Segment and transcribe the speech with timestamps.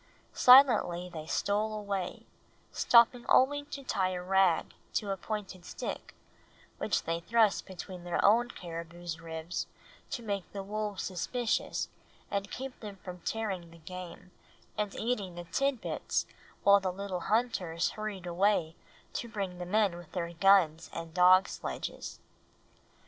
[0.33, 2.25] Silently they stole away,
[2.71, 6.15] stopping only to tie a rag to a pointed stick,
[6.79, 9.67] which they thrust between their own caribou's ribs
[10.09, 11.87] to make the wolves suspicious
[12.31, 14.31] and keep them from tearing the game
[14.75, 16.25] and eating the tidbits
[16.63, 18.75] while the little hunters hurried away
[19.13, 22.19] to bring the men with their guns and dog sledges.